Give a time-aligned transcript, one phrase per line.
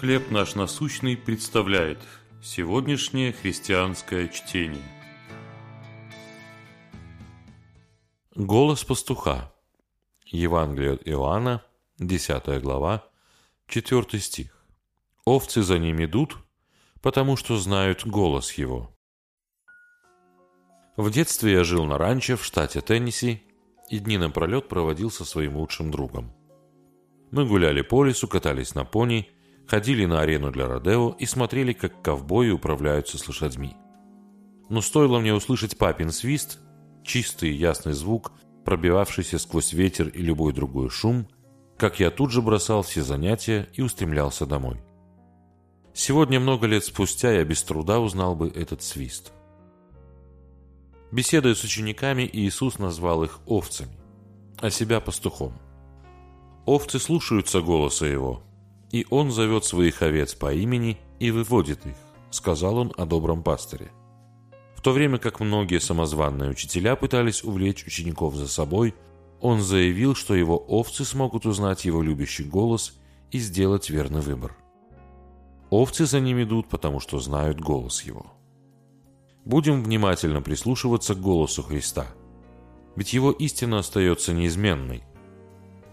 [0.00, 1.98] «Хлеб наш насущный» представляет
[2.42, 4.82] сегодняшнее христианское чтение.
[8.34, 9.54] Голос пастуха.
[10.26, 11.64] Евангелие от Иоанна,
[11.98, 13.08] 10 глава,
[13.68, 14.66] 4 стих.
[15.24, 16.36] «Овцы за ним идут,
[17.00, 18.94] потому что знают голос его».
[20.98, 23.44] В детстве я жил на ранчо в штате Теннесси
[23.88, 26.34] и дни напролет проводил со своим лучшим другом.
[27.30, 29.30] Мы гуляли по лесу, катались на пони,
[29.66, 33.76] ходили на арену для Родео и смотрели, как ковбои управляются с лошадьми.
[34.68, 36.58] Но стоило мне услышать папин свист,
[37.04, 38.32] чистый и ясный звук,
[38.64, 41.28] пробивавшийся сквозь ветер и любой другой шум,
[41.76, 44.80] как я тут же бросал все занятия и устремлялся домой.
[45.94, 49.32] Сегодня, много лет спустя, я без труда узнал бы этот свист.
[51.12, 53.96] Беседуя с учениками, Иисус назвал их овцами,
[54.58, 55.52] а себя пастухом.
[56.66, 58.42] Овцы слушаются голоса Его,
[58.90, 61.96] и Он зовет своих овец по имени и выводит их,
[62.30, 63.90] сказал Он о добром пастыре.
[64.74, 68.94] В то время как многие самозванные учителя пытались увлечь учеников за собой,
[69.40, 72.98] Он заявил, что Его овцы смогут узнать Его любящий голос
[73.30, 74.56] и сделать верный выбор.
[75.70, 78.26] Овцы за ним идут, потому что знают голос Его.
[79.44, 82.06] Будем внимательно прислушиваться к голосу Христа,
[82.94, 85.02] ведь Его истина остается неизменной–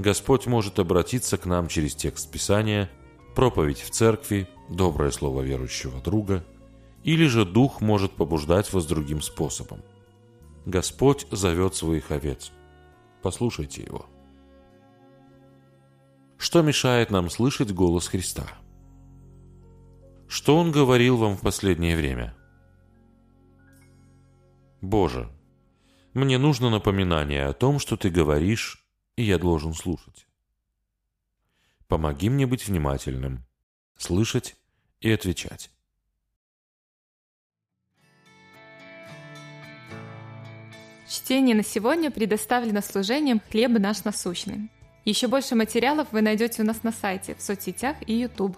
[0.00, 2.90] Господь может обратиться к нам через текст Писания,
[3.34, 6.42] проповедь в церкви, доброе слово верующего друга,
[7.04, 9.82] или же Дух может побуждать вас другим способом.
[10.64, 12.50] Господь зовет своих овец.
[13.22, 14.06] Послушайте Его.
[16.38, 18.46] Что мешает нам слышать голос Христа?
[20.28, 22.34] Что Он говорил вам в последнее время?
[24.80, 25.28] Боже,
[26.14, 28.79] мне нужно напоминание о том, что Ты говоришь
[29.20, 30.26] и я должен слушать.
[31.88, 33.44] Помоги мне быть внимательным,
[33.96, 34.56] слышать
[35.00, 35.70] и отвечать.
[41.08, 44.70] Чтение на сегодня предоставлено служением «Хлеб наш насущный».
[45.04, 48.56] Еще больше материалов вы найдете у нас на сайте, в соцсетях и YouTube.